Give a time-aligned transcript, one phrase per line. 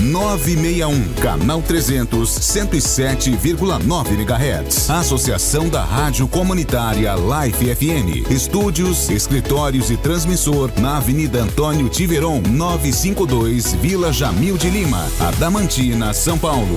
[0.00, 4.90] 961, canal 300, 107,9 MHz.
[4.90, 8.30] Associação da Rádio Comunitária Life FM.
[8.30, 16.38] Estúdios, escritórios e transmissor na Avenida Antônio Tiveron, 952, Vila Jamil de Lima, Adamantina, São
[16.38, 16.74] Paulo.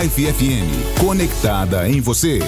[0.00, 2.40] Life FM, conectada em você.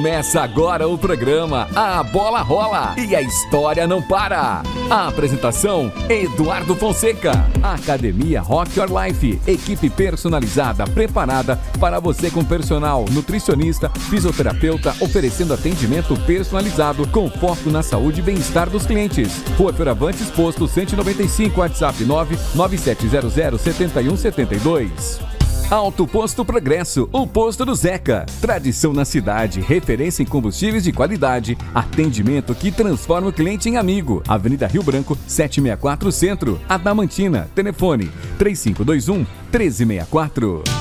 [0.00, 4.62] Começa agora o programa A Bola Rola e a história não para.
[4.88, 7.32] A apresentação: Eduardo Fonseca.
[7.62, 9.38] Academia Rock Your Life.
[9.46, 17.82] Equipe personalizada preparada para você com personal, nutricionista, fisioterapeuta, oferecendo atendimento personalizado com foco na
[17.82, 19.44] saúde e bem-estar dos clientes.
[19.58, 25.29] Rua Feravantes Posto 195, WhatsApp 99700 7172.
[25.70, 28.26] Alto Posto Progresso, o posto do Zeca.
[28.40, 34.20] Tradição na cidade, referência em combustíveis de qualidade, atendimento que transforma o cliente em amigo.
[34.26, 37.48] Avenida Rio Branco, 764 Centro, Adamantina.
[37.54, 39.18] Telefone 3521
[39.52, 40.79] 1364.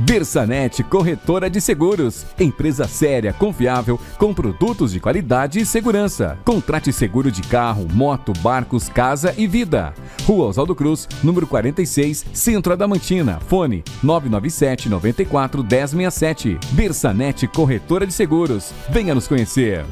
[0.00, 2.24] Bersanet Corretora de Seguros.
[2.38, 6.38] Empresa séria, confiável, com produtos de qualidade e segurança.
[6.44, 9.92] Contrate seguro de carro, moto, barcos, casa e vida.
[10.24, 13.38] Rua Oswaldo Cruz, número 46, Centro Adamantina.
[13.40, 16.58] Fone 997 94 1067.
[16.72, 18.72] Bersanet Corretora de Seguros.
[18.88, 19.84] Venha nos conhecer.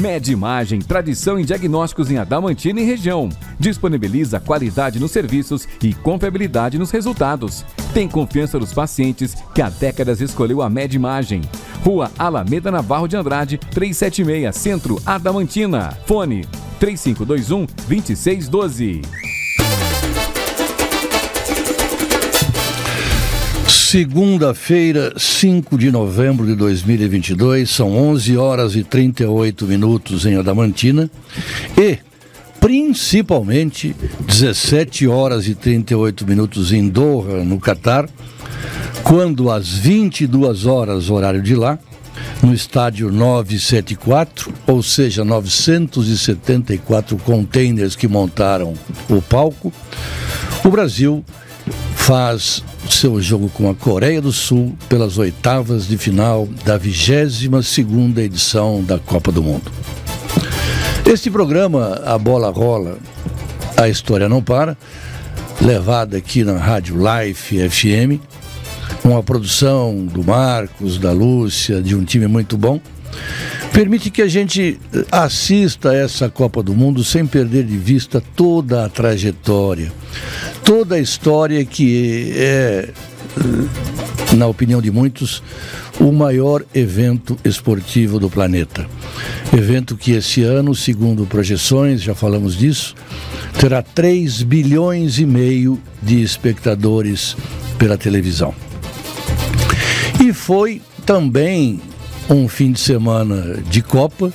[0.00, 3.28] Med Imagem, tradição em diagnósticos em Adamantina e região.
[3.58, 7.64] Disponibiliza qualidade nos serviços e confiabilidade nos resultados.
[7.92, 11.42] Tem confiança dos pacientes que há décadas escolheu a Med Imagem.
[11.84, 15.96] Rua Alameda Navarro de Andrade, 376, Centro Adamantina.
[16.06, 16.46] Fone
[16.78, 19.02] 3521 2612.
[23.90, 31.10] Segunda-feira, 5 de novembro de 2022, são 11 horas e 38 minutos em Adamantina.
[31.76, 31.98] E,
[32.60, 33.96] principalmente,
[34.28, 38.08] 17 horas e 38 minutos em Doha, no Catar,
[39.02, 41.76] quando às 22 horas, horário de lá,
[42.44, 48.72] no estádio 974, ou seja, 974 containers que montaram
[49.08, 49.72] o palco,
[50.64, 51.24] o Brasil
[52.10, 58.20] faz seu jogo com a Coreia do Sul pelas oitavas de final da 22 segunda
[58.20, 59.70] edição da Copa do Mundo.
[61.06, 62.98] Este programa, A Bola Rola,
[63.76, 64.76] A História Não Para,
[65.62, 68.20] levado aqui na Rádio Life FM,
[69.04, 72.80] uma produção do Marcos, da Lúcia, de um time muito bom,
[73.80, 74.78] permite que a gente
[75.10, 79.90] assista a essa Copa do Mundo sem perder de vista toda a trajetória,
[80.62, 82.90] toda a história que é,
[84.36, 85.42] na opinião de muitos,
[85.98, 88.86] o maior evento esportivo do planeta.
[89.50, 92.94] Evento que esse ano, segundo projeções, já falamos disso,
[93.58, 97.34] terá 3 bilhões e meio de espectadores
[97.78, 98.54] pela televisão.
[100.22, 101.80] E foi também
[102.30, 104.32] um fim de semana de Copa,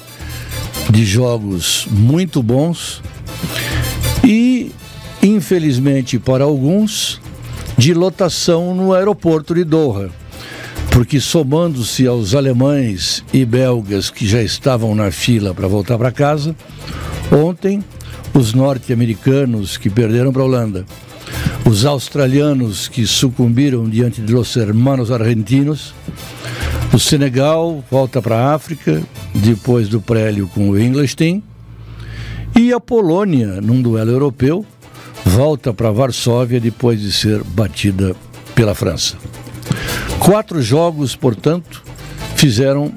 [0.90, 3.02] de jogos muito bons
[4.24, 4.72] e,
[5.24, 7.22] infelizmente para alguns,
[7.78, 10.10] de lotação no aeroporto de Doha.
[10.92, 16.56] Porque, somando-se aos alemães e belgas que já estavam na fila para voltar para casa,
[17.32, 17.84] ontem
[18.34, 20.86] os norte-americanos que perderam para a Holanda,
[21.66, 25.94] os australianos que sucumbiram diante de los hermanos argentinos,
[26.96, 31.44] o Senegal volta para a África, depois do prélio com o Ingolstadt.
[32.56, 34.66] E a Polônia, num duelo europeu,
[35.26, 38.16] volta para Varsóvia depois de ser batida
[38.56, 39.18] pela França.
[40.20, 41.84] Quatro jogos, portanto,
[42.38, 42.94] fizeram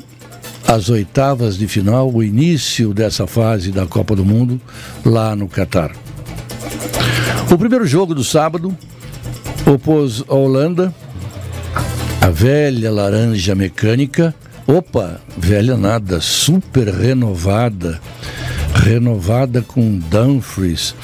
[0.65, 4.61] as oitavas de final, o início dessa fase da Copa do Mundo
[5.05, 5.91] lá no Catar.
[7.51, 8.73] O primeiro jogo do sábado
[9.67, 10.95] opôs a Holanda
[12.21, 14.34] a velha laranja mecânica,
[14.67, 18.01] opa, velha nada, super renovada,
[18.75, 20.94] renovada com Dumfries,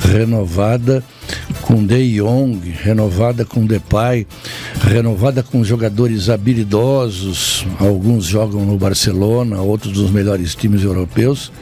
[0.00, 1.02] renovada
[1.62, 4.26] com De Jong, renovada com Depay,
[4.82, 11.52] renovada com jogadores habilidosos, alguns jogam no Barcelona, outros dos melhores times europeus,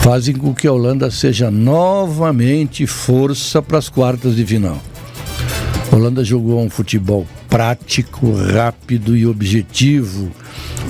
[0.00, 4.80] fazem com que a Holanda seja novamente força para as quartas de final.
[5.90, 7.26] A Holanda jogou um futebol
[7.56, 10.30] prático, rápido e objetivo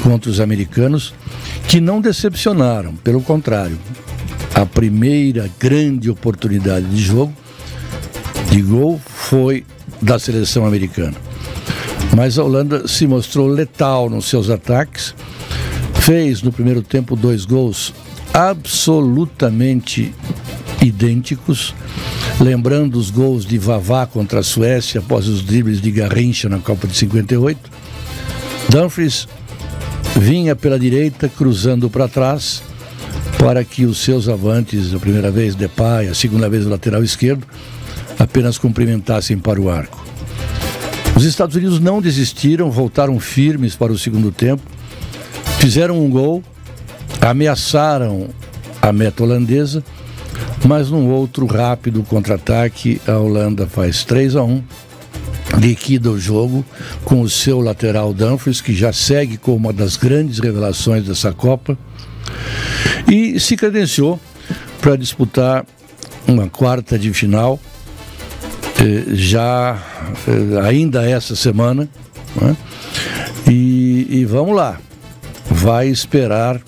[0.03, 1.15] contra os americanos,
[1.69, 3.79] que não decepcionaram, pelo contrário.
[4.53, 7.33] A primeira grande oportunidade de jogo,
[8.51, 9.65] de gol, foi
[10.03, 11.15] da seleção americana.
[12.17, 15.15] Mas a Holanda se mostrou letal nos seus ataques,
[16.01, 17.95] fez no primeiro tempo dois gols
[18.35, 20.13] absolutamente
[20.83, 21.73] idênticos,
[22.41, 26.87] lembrando os gols de Vavá contra a Suécia após os dribles de Garrincha na Copa
[26.87, 27.59] de 58.
[28.69, 29.27] Dumfries
[30.17, 32.63] vinha pela direita, cruzando para trás,
[33.39, 37.47] para que os seus avantes, a primeira vez Depay, a segunda vez o lateral esquerdo,
[38.19, 40.05] apenas cumprimentassem para o arco.
[41.15, 44.63] Os Estados Unidos não desistiram, voltaram firmes para o segundo tempo,
[45.59, 46.43] fizeram um gol,
[47.21, 48.29] ameaçaram
[48.83, 49.83] a meta holandesa,
[50.67, 54.63] mas num outro rápido contra-ataque, a Holanda faz 3 a 1
[55.59, 56.65] liquida o jogo
[57.05, 61.79] com o seu lateral Dumfries, que já segue como uma das grandes revelações dessa Copa,
[63.11, 64.21] e se credenciou
[64.81, 65.65] para disputar
[66.27, 67.61] uma quarta de final
[68.81, 69.81] eh, já
[70.27, 71.89] eh, ainda essa semana.
[72.41, 72.57] Né?
[73.49, 74.79] E, e vamos lá,
[75.49, 76.61] vai esperar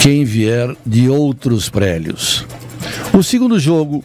[0.00, 2.46] quem vier de outros prélios.
[3.16, 4.04] O segundo jogo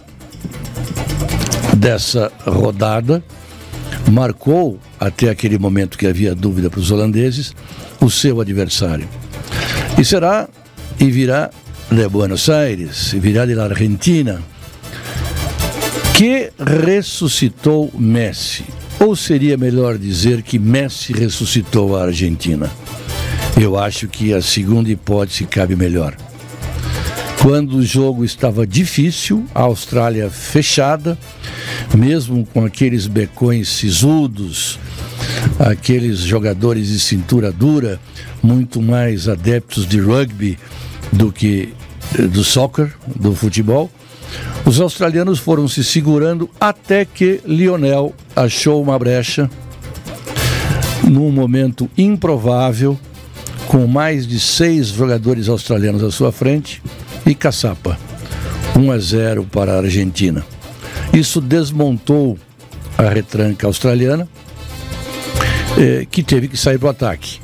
[1.75, 3.22] dessa rodada
[4.10, 7.54] marcou, até aquele momento que havia dúvida para os holandeses,
[8.00, 9.06] o seu adversário.
[10.00, 10.48] E será
[10.98, 11.50] e virá
[11.92, 14.42] de Buenos Aires, e virá de la Argentina,
[16.16, 18.64] que ressuscitou Messi.
[18.98, 22.72] Ou seria melhor dizer que Messi ressuscitou a Argentina?
[23.62, 26.16] Eu acho que a segunda hipótese cabe melhor.
[27.42, 31.18] Quando o jogo estava difícil, a Austrália fechada,
[31.98, 34.78] mesmo com aqueles becões sisudos,
[35.60, 38.00] aqueles jogadores de cintura dura,
[38.44, 40.56] muito mais adeptos de rugby
[41.12, 41.74] do que
[42.18, 43.90] eh, do soccer, do futebol,
[44.64, 49.50] os australianos foram se segurando até que Lionel achou uma brecha
[51.10, 53.00] num momento improvável,
[53.68, 56.84] com mais de seis jogadores australianos à sua frente
[57.25, 57.97] e caçapa.
[58.75, 60.45] 1 a 0 para a Argentina.
[61.13, 62.38] Isso desmontou
[62.97, 64.27] a retranca australiana,
[65.77, 67.39] eh, que teve que sair para o ataque.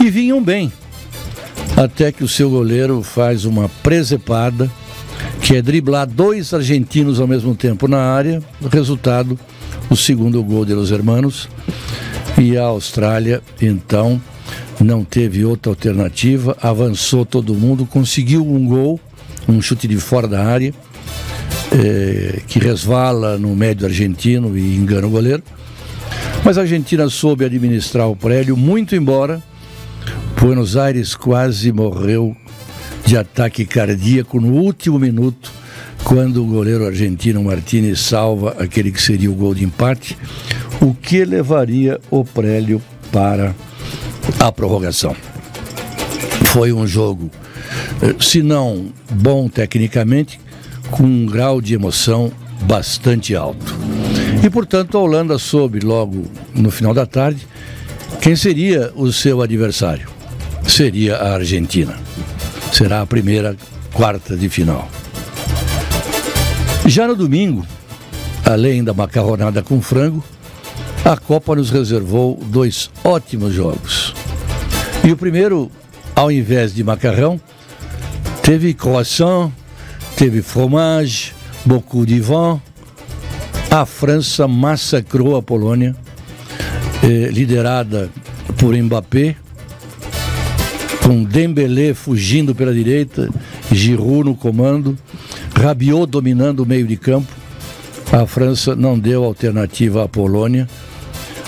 [0.00, 0.72] E vinham bem,
[1.76, 4.70] até que o seu goleiro faz uma presepada
[5.40, 8.42] que é driblar dois argentinos ao mesmo tempo na área.
[8.70, 9.38] Resultado,
[9.90, 11.48] o segundo gol de Los Hermanos.
[12.38, 14.20] E a Austrália, então,
[14.80, 19.00] não teve outra alternativa, avançou todo mundo, conseguiu um gol,
[19.48, 20.74] um chute de fora da área,
[21.72, 25.42] é, que resvala no médio argentino e engana o goleiro.
[26.44, 29.42] Mas a Argentina soube administrar o prédio, muito embora
[30.44, 32.36] Buenos Aires quase morreu
[33.06, 35.50] de ataque cardíaco no último minuto,
[36.04, 40.16] quando o goleiro argentino Martinez salva aquele que seria o gol de empate,
[40.80, 42.80] o que levaria o Prélio
[43.10, 43.54] para
[44.38, 45.16] a prorrogação.
[46.46, 47.30] Foi um jogo,
[48.02, 50.38] eh, se não bom tecnicamente,
[50.90, 52.30] com um grau de emoção
[52.62, 53.74] bastante alto.
[54.42, 56.24] E portanto a Holanda soube logo
[56.54, 57.46] no final da tarde
[58.20, 60.08] quem seria o seu adversário.
[60.66, 61.98] Seria a Argentina
[62.74, 63.56] será a primeira
[63.92, 64.90] quarta de final.
[66.86, 67.66] Já no domingo,
[68.44, 70.22] além da macarronada com frango,
[71.04, 74.14] a Copa nos reservou dois ótimos jogos.
[75.02, 75.70] E o primeiro,
[76.14, 77.40] ao invés de macarrão,
[78.42, 79.50] teve croissant,
[80.16, 81.32] teve fromage,
[81.64, 82.60] beaucoup de vin.
[83.70, 85.96] A França massacrou a Polônia,
[87.02, 88.10] eh, liderada
[88.58, 89.36] por Mbappé,
[91.02, 93.28] com Dembélé fugindo pela direita,
[93.72, 94.96] Giroud no comando,
[95.54, 97.32] Rabiot dominando o meio de campo.
[98.12, 100.68] A França não deu alternativa à Polônia.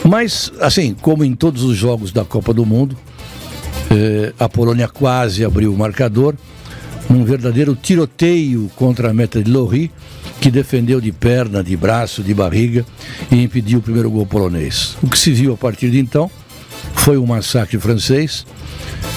[0.05, 2.97] Mas, assim, como em todos os jogos da Copa do Mundo,
[3.91, 6.35] eh, a Polônia quase abriu o marcador,
[7.09, 9.91] num verdadeiro tiroteio contra a meta de Lorry,
[10.41, 12.85] que defendeu de perna, de braço, de barriga
[13.31, 14.97] e impediu o primeiro gol polonês.
[15.03, 16.31] O que se viu a partir de então
[16.95, 18.47] foi um massacre francês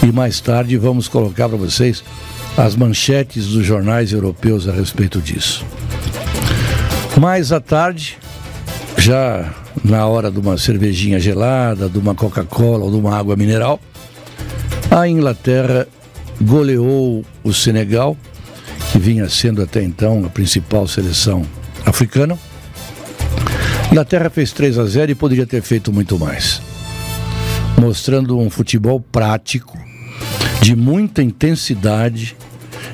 [0.03, 2.03] e mais tarde vamos colocar para vocês
[2.59, 5.65] as manchetes dos jornais europeus a respeito disso.
[7.17, 8.17] Mais à tarde,
[8.97, 9.49] já
[9.81, 13.79] na hora de uma cervejinha gelada, de uma Coca-Cola ou de uma água mineral,
[14.91, 15.87] a Inglaterra
[16.41, 18.17] goleou o Senegal,
[18.91, 21.45] que vinha sendo até então a principal seleção
[21.85, 22.37] africana.
[23.85, 26.61] A Inglaterra fez 3 a 0 e poderia ter feito muito mais,
[27.79, 29.77] mostrando um futebol prático,
[30.61, 32.35] de muita intensidade,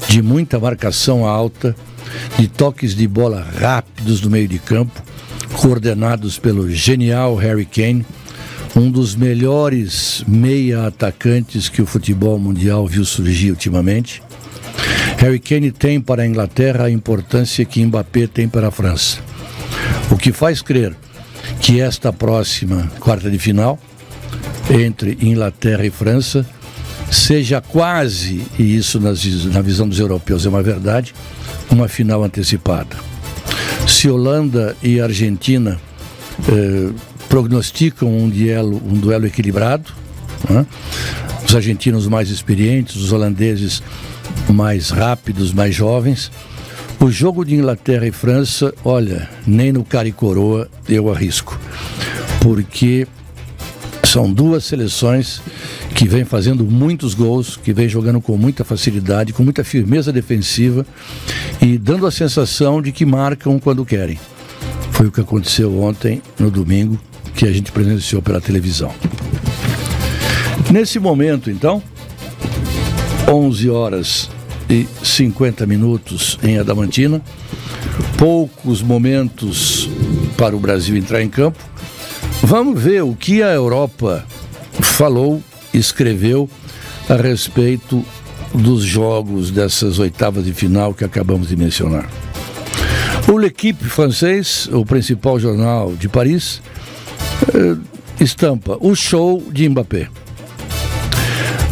[0.08, 1.76] de muita marcação alta,
[2.38, 5.02] de toques de bola rápidos no meio de campo,
[5.54, 8.06] coordenados pelo genial Harry Kane,
[8.76, 14.22] um dos melhores meia atacantes que o futebol mundial viu surgir ultimamente.
[15.18, 19.20] Harry Kane tem para a Inglaterra a importância que Mbappé tem para a França.
[20.12, 20.96] O que faz crer
[21.62, 23.80] que esta próxima quarta de final
[24.70, 26.46] entre Inglaterra e França
[27.12, 31.14] seja quase, e isso nas, na visão dos europeus é uma verdade,
[31.70, 32.96] uma final antecipada.
[33.88, 35.80] Se Holanda e Argentina
[36.48, 36.90] eh,
[37.30, 39.92] prognosticam um duelo, um duelo equilibrado,
[40.50, 40.66] né?
[41.48, 43.82] os argentinos mais experientes, os holandeses
[44.50, 46.32] mais rápidos, mais jovens,
[47.00, 51.60] o jogo de Inglaterra e França, olha, nem no cara e coroa eu arrisco,
[52.42, 53.08] porque
[54.16, 55.42] são duas seleções
[55.94, 60.86] que vêm fazendo muitos gols, que vêm jogando com muita facilidade, com muita firmeza defensiva
[61.62, 64.18] e dando a sensação de que marcam quando querem.
[64.92, 66.98] Foi o que aconteceu ontem, no domingo,
[67.36, 68.90] que a gente presenciou pela televisão.
[70.72, 71.84] Nesse momento, então,
[73.28, 74.30] 11 horas
[74.70, 77.22] e 50 minutos em Adamantina,
[78.18, 79.90] poucos momentos
[80.38, 81.75] para o Brasil entrar em campo.
[82.46, 84.24] Vamos ver o que a Europa
[84.80, 85.42] falou,
[85.74, 86.48] escreveu
[87.10, 88.06] a respeito
[88.54, 92.08] dos jogos dessas oitavas de final que acabamos de mencionar.
[93.28, 96.62] O L'Equipe francês, o principal jornal de Paris,
[97.52, 97.78] eh,
[98.20, 100.08] estampa o show de Mbappé.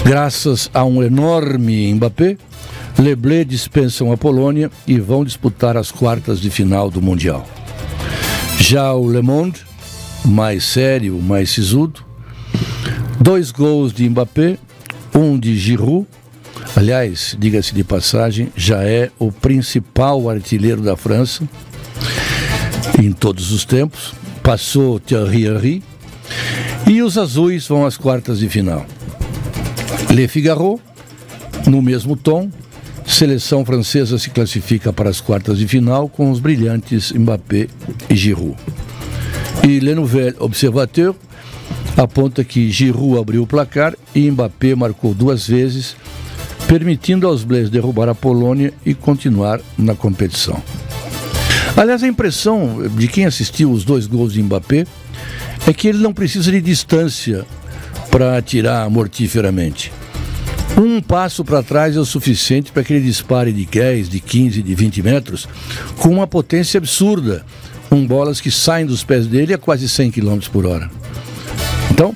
[0.04, 2.36] Graças a um enorme Mbappé,
[2.98, 7.48] Leblé dispensam a Polônia e vão disputar as quartas de final do Mundial.
[8.58, 9.73] Já o Le Monde,
[10.26, 12.04] mais sério, mais sisudo,
[13.20, 14.58] dois gols de Mbappé,
[15.14, 16.08] um de Giroud,
[16.76, 21.48] aliás, diga-se de passagem, já é o principal artilheiro da França
[23.00, 25.84] em todos os tempos, passou Thierry Henry,
[26.88, 28.86] e os azuis vão às quartas de final.
[30.10, 30.80] Le Figaro,
[31.66, 32.50] no mesmo tom,
[33.06, 37.68] Seleção francesa se classifica para as quartas de final com os brilhantes Mbappé
[38.10, 38.56] e Giroud.
[39.64, 41.16] E Le Nouvel Observateur
[41.96, 45.96] aponta que Giroud abriu o placar e Mbappé marcou duas vezes,
[46.68, 50.62] permitindo aos Bleus derrubar a Polônia e continuar na competição.
[51.78, 54.86] Aliás, a impressão de quem assistiu os dois gols de Mbappé
[55.66, 57.46] é que ele não precisa de distância
[58.12, 59.92] para atirar mortiferamente.
[60.76, 64.62] Um passo para trás é o suficiente para que ele dispare de 10, de 15,
[64.62, 65.48] de 20 metros
[65.98, 67.46] com uma potência absurda,
[67.94, 70.90] com bolas que saem dos pés dele a quase 100 km por hora.
[71.92, 72.16] Então,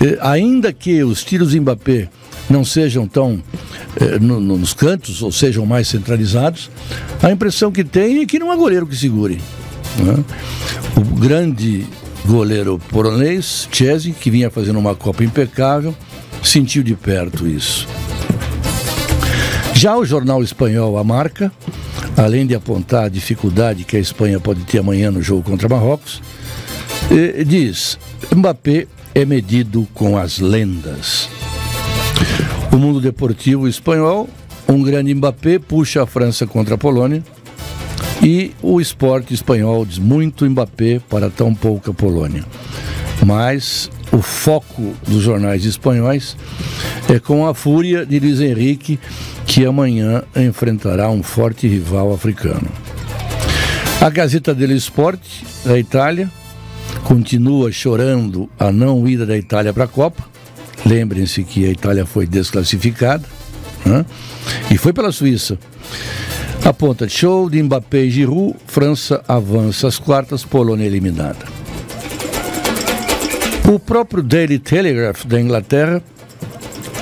[0.00, 2.08] eh, ainda que os tiros de Mbappé
[2.48, 3.42] não sejam tão
[4.00, 6.70] eh, no, nos cantos ou sejam mais centralizados,
[7.20, 9.40] a impressão que tem é que não há goleiro que segure.
[9.98, 10.24] Né?
[10.96, 11.84] O grande
[12.24, 15.96] goleiro polonês, Chesney, que vinha fazendo uma Copa impecável,
[16.44, 17.88] sentiu de perto isso.
[19.74, 21.50] Já o jornal espanhol A Marca,
[22.18, 26.20] além de apontar a dificuldade que a Espanha pode ter amanhã no jogo contra Marrocos,
[27.10, 27.98] eh, diz:
[28.34, 31.28] Mbappé é medido com as lendas.
[32.72, 34.28] O mundo deportivo espanhol,
[34.68, 37.22] um grande Mbappé puxa a França contra a Polônia.
[38.20, 42.44] E o esporte espanhol diz muito Mbappé para tão pouca Polônia.
[43.24, 46.36] Mas o foco dos jornais espanhóis
[47.08, 48.98] é com a fúria de Luiz Henrique,
[49.46, 52.68] que amanhã enfrentará um forte rival africano.
[54.00, 55.20] A Gazeta dello Sport,
[55.64, 56.30] da Itália,
[57.04, 60.22] continua chorando a não ida da Itália para a Copa.
[60.86, 63.24] Lembrem-se que a Itália foi desclassificada
[63.84, 64.06] né?
[64.70, 65.58] e foi pela Suíça.
[66.64, 71.57] Aponta show de Mbappé e Giroud, França avança às quartas, Polônia eliminada.
[73.68, 76.02] O próprio Daily Telegraph da Inglaterra,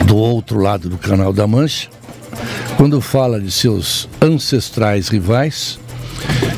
[0.04, 1.88] do outro lado do Canal da Mancha,
[2.76, 5.78] quando fala de seus ancestrais rivais,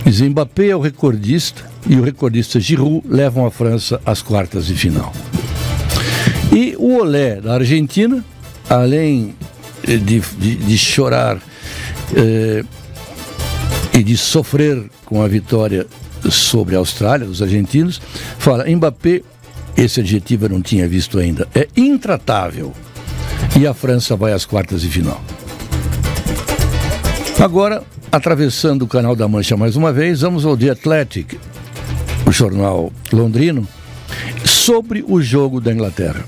[0.07, 4.75] diz Mbappé é o recordista e o recordista Giroud levam a França às quartas de
[4.75, 5.12] final.
[6.50, 8.25] E o Olé da Argentina,
[8.71, 9.35] além
[9.85, 11.38] de, de, de chorar
[12.17, 12.65] eh,
[13.93, 15.87] e de sofrer com a vitória
[16.31, 18.00] sobre a Austrália, dos argentinos,
[18.38, 19.23] fala Mbappé
[19.83, 21.47] esse adjetivo eu não tinha visto ainda.
[21.55, 22.73] É intratável.
[23.59, 25.23] E a França vai às quartas de final.
[27.39, 31.39] Agora, atravessando o Canal da Mancha mais uma vez, vamos ao The Athletic,
[32.27, 33.67] o jornal londrino,
[34.45, 36.25] sobre o jogo da Inglaterra.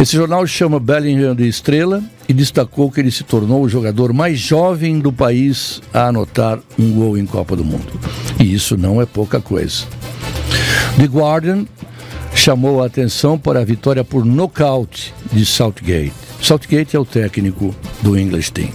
[0.00, 4.38] Esse jornal chama Bellingham de estrela e destacou que ele se tornou o jogador mais
[4.38, 7.92] jovem do país a anotar um gol em Copa do Mundo.
[8.38, 9.84] E isso não é pouca coisa.
[10.96, 11.66] The Guardian
[12.40, 16.14] chamou a atenção para a vitória por nocaute de Southgate.
[16.40, 18.70] Southgate é o técnico do English Team.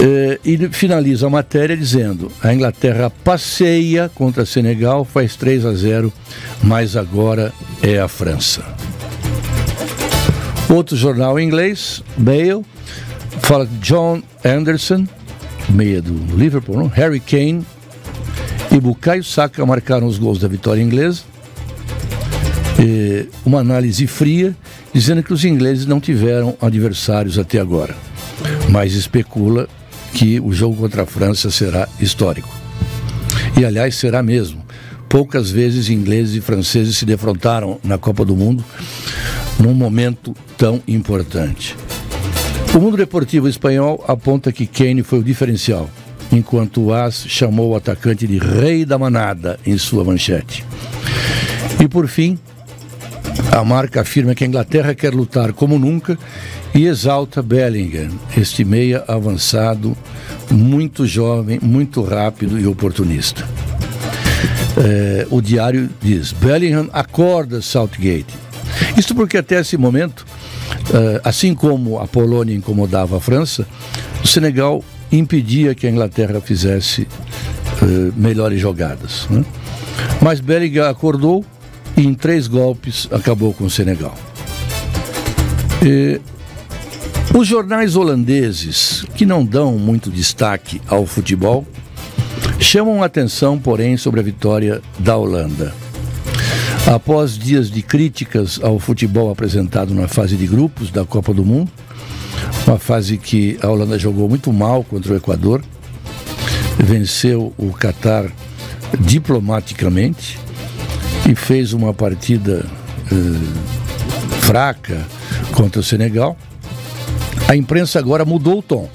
[0.00, 6.10] Eh, e finaliza a matéria dizendo: a Inglaterra passeia contra Senegal, faz 3 a 0,
[6.62, 8.64] mas agora é a França.
[10.70, 12.64] Outro jornal inglês, Mail,
[13.42, 15.06] fala que John Anderson,
[15.68, 16.86] meia do Liverpool, não?
[16.86, 17.64] Harry Kane
[18.74, 21.22] e Bukayo Saka marcaram os gols da vitória inglesa.
[22.76, 24.54] E uma análise fria
[24.92, 27.96] dizendo que os ingleses não tiveram adversários até agora,
[28.68, 29.68] mas especula
[30.12, 32.48] que o jogo contra a França será histórico.
[33.56, 34.64] E aliás, será mesmo.
[35.08, 38.64] Poucas vezes ingleses e franceses se defrontaram na Copa do Mundo
[39.60, 41.76] num momento tão importante.
[42.74, 45.88] O mundo deportivo espanhol aponta que Kane foi o diferencial,
[46.36, 50.64] enquanto o AS chamou o atacante de rei da manada em sua manchete.
[51.80, 52.38] E por fim,
[53.50, 56.18] a marca afirma que a Inglaterra quer lutar como nunca
[56.74, 59.96] e exalta Bellingham, este meia avançado,
[60.50, 63.46] muito jovem, muito rápido e oportunista.
[64.76, 68.34] É, o diário diz: Bellingham acorda Southgate.
[68.96, 70.26] Isto porque até esse momento,
[70.92, 73.66] é, assim como a Polônia incomodava a França,
[74.22, 77.06] o Senegal impedia que a Inglaterra fizesse
[77.82, 79.26] é, melhores jogadas.
[79.30, 79.44] Né?
[80.20, 81.44] Mas Bellingham acordou
[81.96, 84.14] e em três golpes acabou com o Senegal.
[85.82, 86.20] E,
[87.36, 91.66] os jornais holandeses, que não dão muito destaque ao futebol,
[92.60, 95.74] chamam atenção, porém, sobre a vitória da Holanda.
[96.86, 101.70] Após dias de críticas ao futebol apresentado na fase de grupos da Copa do Mundo,
[102.74, 105.62] uma fase que a Holanda jogou muito mal contra o Equador,
[106.76, 108.28] venceu o Catar
[108.98, 110.36] diplomaticamente
[111.30, 112.66] e fez uma partida
[113.12, 115.06] eh, fraca
[115.52, 116.36] contra o Senegal.
[117.46, 118.90] A imprensa agora mudou o tom,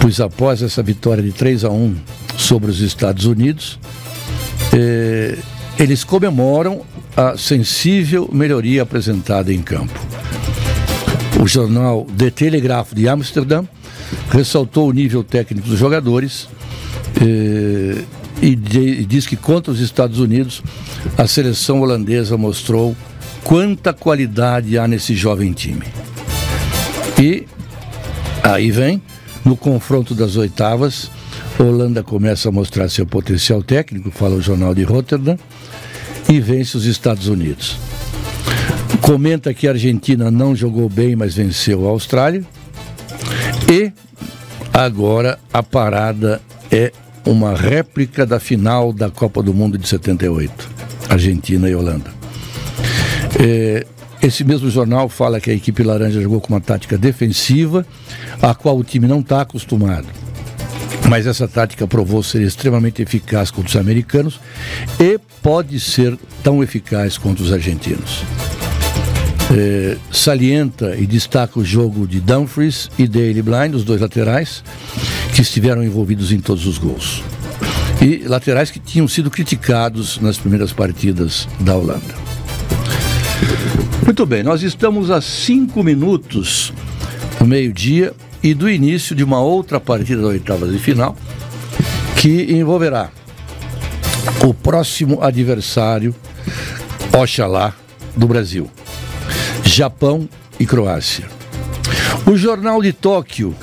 [0.00, 1.94] pois após essa vitória de 3 a 1
[2.36, 3.78] sobre os Estados Unidos,
[4.72, 5.38] eh,
[5.78, 6.82] eles comemoram
[7.16, 10.19] a sensível melhoria apresentada em campo.
[11.40, 13.64] O jornal The Telegraph de Amsterdã
[14.30, 16.46] ressaltou o nível técnico dos jogadores
[17.18, 18.04] eh,
[18.42, 20.62] e, e diz que contra os Estados Unidos
[21.16, 22.94] a seleção holandesa mostrou
[23.42, 25.86] quanta qualidade há nesse jovem time.
[27.18, 27.46] E
[28.42, 29.02] aí vem,
[29.42, 31.10] no confronto das oitavas,
[31.58, 35.38] Holanda começa a mostrar seu potencial técnico, fala o jornal de Rotterdam,
[36.28, 37.76] e vence os Estados Unidos.
[39.02, 42.44] Comenta que a Argentina não jogou bem, mas venceu a Austrália.
[43.70, 43.92] E
[44.72, 46.92] agora a parada é
[47.24, 50.70] uma réplica da final da Copa do Mundo de 78,
[51.08, 52.10] Argentina e Holanda.
[53.38, 53.86] É,
[54.22, 57.86] esse mesmo jornal fala que a equipe laranja jogou com uma tática defensiva,
[58.42, 60.06] a qual o time não está acostumado.
[61.08, 64.38] Mas essa tática provou ser extremamente eficaz contra os americanos
[64.98, 68.22] e pode ser tão eficaz contra os argentinos.
[69.52, 74.62] É, salienta e destaca o jogo de Dumfries e Daily Blind, os dois laterais,
[75.34, 77.22] que estiveram envolvidos em todos os gols.
[78.00, 82.14] E laterais que tinham sido criticados nas primeiras partidas da Holanda.
[84.04, 86.72] Muito bem, nós estamos a cinco minutos
[87.38, 91.16] do meio-dia e do início de uma outra partida da oitava de final
[92.16, 93.10] que envolverá
[94.44, 96.14] o próximo adversário,
[97.12, 97.74] Oxalá,
[98.16, 98.70] do Brasil,
[99.72, 100.28] Japão
[100.58, 101.26] e Croácia.
[102.26, 103.54] O Jornal de Tóquio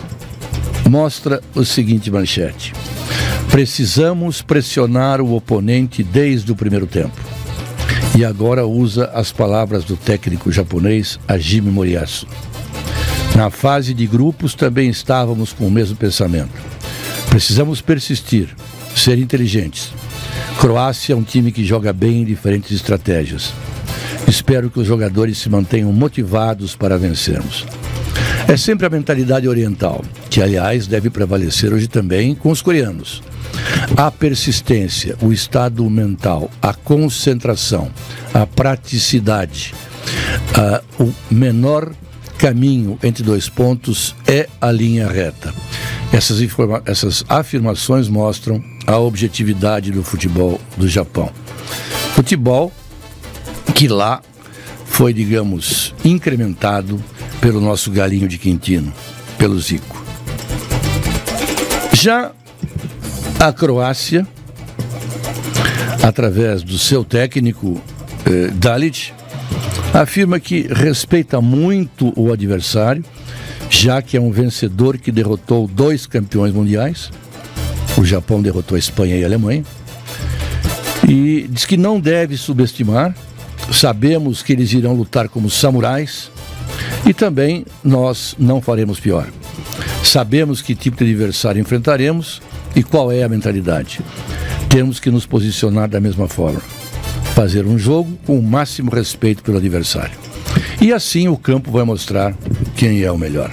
[0.90, 2.72] mostra o seguinte manchete:
[3.52, 7.20] Precisamos pressionar o oponente desde o primeiro tempo
[8.18, 12.26] e agora usa as palavras do técnico japonês Hajime Moriyasu.
[13.36, 16.54] Na fase de grupos também estávamos com o mesmo pensamento.
[17.30, 18.56] Precisamos persistir,
[18.96, 19.92] ser inteligentes.
[20.62, 23.52] Croácia é um time que joga bem em diferentes estratégias.
[24.28, 27.66] Espero que os jogadores se mantenham motivados para vencermos.
[28.48, 33.22] É sempre a mentalidade oriental, que aliás deve prevalecer hoje também com os coreanos.
[33.96, 37.92] A persistência, o estado mental, a concentração,
[38.34, 39.74] a praticidade,
[41.00, 41.94] o menor
[42.38, 45.54] caminho entre dois pontos é a linha reta.
[46.14, 46.40] Essas,
[46.86, 51.32] essas afirmações mostram a objetividade do futebol do Japão.
[52.14, 52.72] Futebol
[53.74, 54.22] que lá
[54.86, 57.04] foi, digamos, incrementado
[57.40, 58.92] pelo nosso galinho de Quintino,
[59.38, 60.04] pelo Zico.
[61.94, 62.32] Já
[63.40, 64.28] a Croácia,
[66.02, 67.82] através do seu técnico
[68.26, 69.14] eh, Dalit,
[69.94, 73.04] afirma que respeita muito o adversário,
[73.70, 77.12] já que é um vencedor que derrotou dois campeões mundiais.
[77.98, 79.64] O Japão derrotou a Espanha e a Alemanha.
[81.08, 83.16] E diz que não deve subestimar.
[83.72, 86.32] Sabemos que eles irão lutar como samurais
[87.06, 89.28] e também nós não faremos pior.
[90.04, 92.42] Sabemos que tipo de adversário enfrentaremos
[92.76, 94.00] e qual é a mentalidade.
[94.70, 96.62] Temos que nos posicionar da mesma forma.
[97.36, 100.18] Fazer um jogo com o máximo respeito pelo adversário.
[100.82, 102.36] E assim o campo vai mostrar
[102.76, 103.52] quem é o melhor.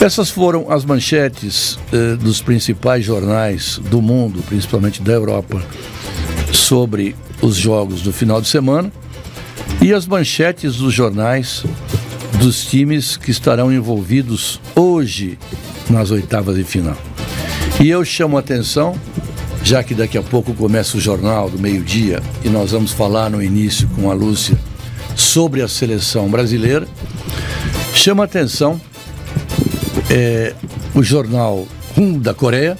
[0.00, 5.62] Essas foram as manchetes eh, dos principais jornais do mundo, principalmente da Europa,
[6.56, 8.90] sobre os jogos do final de semana
[9.80, 11.64] e as manchetes dos jornais
[12.38, 15.38] dos times que estarão envolvidos hoje
[15.90, 16.96] nas oitavas de final.
[17.80, 18.98] E eu chamo a atenção,
[19.62, 23.42] já que daqui a pouco começa o jornal do meio-dia e nós vamos falar no
[23.42, 24.58] início com a Lúcia
[25.16, 26.86] sobre a seleção brasileira,
[27.94, 28.80] chama a atenção
[30.10, 30.54] é,
[30.94, 32.76] o jornal Hum da Coreia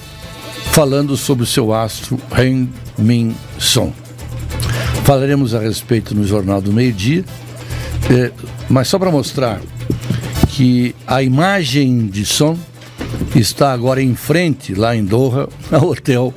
[0.75, 2.67] falando sobre o seu astro Ren
[2.99, 3.93] Min Son.
[5.05, 7.25] Falaremos a respeito no Jornal do Meio Dia,
[8.11, 8.33] é,
[8.69, 9.61] mas só para mostrar
[10.49, 12.59] que a imagem de Son
[13.37, 16.35] está agora em frente, lá em Doha, ao hotel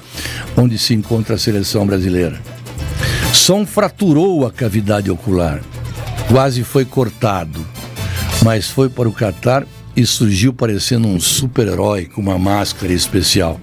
[0.55, 2.39] onde se encontra a seleção brasileira.
[3.33, 5.63] Son fraturou a cavidade ocular,
[6.29, 7.65] quase foi cortado,
[8.45, 13.59] mas foi para o Catar e surgiu parecendo um super-herói com uma máscara especial.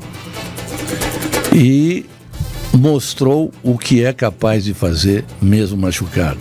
[1.54, 2.04] E
[2.72, 6.40] mostrou o que é capaz de fazer mesmo machucado.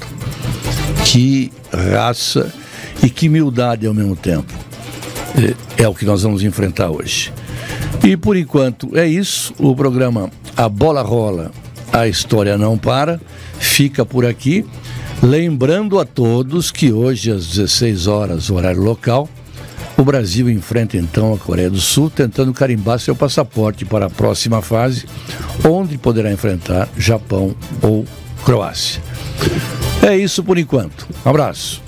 [1.06, 2.52] Que raça
[3.04, 4.52] e que humildade ao mesmo tempo.
[5.78, 7.32] É, é o que nós vamos enfrentar hoje.
[8.04, 9.54] E por enquanto é isso.
[9.60, 11.52] O programa A Bola Rola,
[11.92, 13.22] a história não para,
[13.60, 14.66] fica por aqui.
[15.22, 19.30] Lembrando a todos que hoje às 16 horas, horário local,
[19.98, 24.62] o Brasil enfrenta então a Coreia do Sul, tentando carimbar seu passaporte para a próxima
[24.62, 25.06] fase,
[25.68, 28.06] onde poderá enfrentar Japão ou
[28.44, 29.02] Croácia.
[30.02, 31.08] É isso por enquanto.
[31.26, 31.82] Um abraço.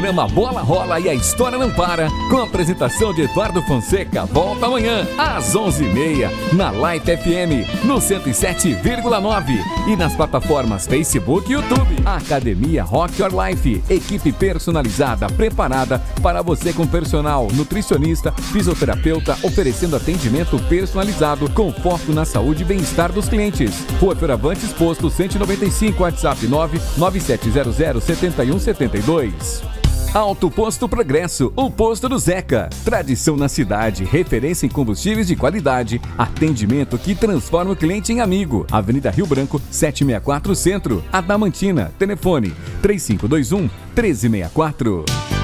[0.00, 4.64] Programa Bola Rola e a História Não Para, com a apresentação de Eduardo Fonseca, volta
[4.64, 11.96] amanhã às 11h30 na Light FM, no 107,9 e nas plataformas Facebook e YouTube.
[12.06, 20.58] Academia Rock Your Life, equipe personalizada preparada para você com personal, nutricionista, fisioterapeuta, oferecendo atendimento
[20.60, 23.84] personalizado com foco na saúde e bem-estar dos clientes.
[24.00, 29.80] Rua Fioravantes, posto 195, WhatsApp 99700 7172.
[30.12, 32.68] Alto Posto Progresso, o posto do Zeca.
[32.84, 38.66] Tradição na cidade, referência em combustíveis de qualidade, atendimento que transforma o cliente em amigo.
[38.72, 41.92] Avenida Rio Branco, 764 Centro, Adamantina.
[41.96, 45.39] Telefone 3521 1364.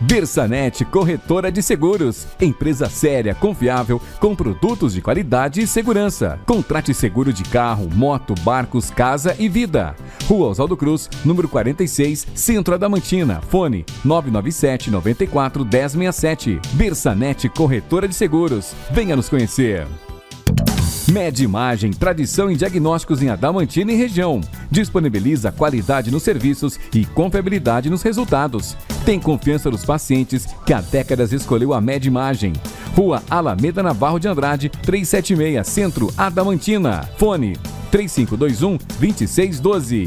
[0.00, 2.26] Bersanet Corretora de Seguros.
[2.40, 6.38] Empresa séria, confiável, com produtos de qualidade e segurança.
[6.46, 9.94] Contrate seguro de carro, moto, barcos, casa e vida.
[10.26, 13.40] Rua Oswaldo Cruz, número 46, Centro Adamantina.
[13.48, 16.60] Fone 997 94 1067.
[16.72, 18.74] Bersanet Corretora de Seguros.
[18.90, 19.86] Venha nos conhecer.
[21.10, 24.40] Med Imagem, tradição em diagnósticos em Adamantina e região.
[24.70, 28.76] Disponibiliza qualidade nos serviços e confiabilidade nos resultados.
[29.04, 32.52] Tem confiança dos pacientes que há décadas escolheu a Med Imagem.
[32.94, 37.08] Rua Alameda Navarro de Andrade, 376, Centro Adamantina.
[37.16, 37.56] Fone
[37.90, 39.98] 3521 2612.